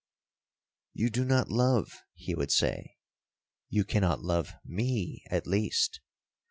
[0.93, 5.99] 'You do not love?' he would say;—'you cannot love me at least.